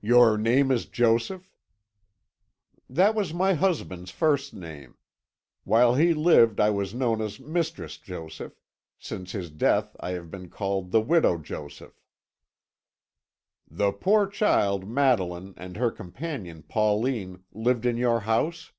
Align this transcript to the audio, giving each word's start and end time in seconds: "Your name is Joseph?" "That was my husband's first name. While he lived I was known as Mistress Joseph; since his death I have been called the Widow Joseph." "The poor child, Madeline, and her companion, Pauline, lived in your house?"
"Your 0.00 0.38
name 0.38 0.70
is 0.70 0.86
Joseph?" 0.86 1.52
"That 2.88 3.14
was 3.14 3.34
my 3.34 3.52
husband's 3.52 4.10
first 4.10 4.54
name. 4.54 4.96
While 5.64 5.94
he 5.96 6.14
lived 6.14 6.58
I 6.58 6.70
was 6.70 6.94
known 6.94 7.20
as 7.20 7.38
Mistress 7.38 7.98
Joseph; 7.98 8.62
since 8.98 9.32
his 9.32 9.50
death 9.50 9.94
I 10.00 10.12
have 10.12 10.30
been 10.30 10.48
called 10.48 10.90
the 10.90 11.02
Widow 11.02 11.36
Joseph." 11.36 12.02
"The 13.70 13.92
poor 13.92 14.26
child, 14.26 14.88
Madeline, 14.88 15.52
and 15.58 15.76
her 15.76 15.90
companion, 15.90 16.62
Pauline, 16.62 17.44
lived 17.52 17.84
in 17.84 17.98
your 17.98 18.20
house?" 18.20 18.72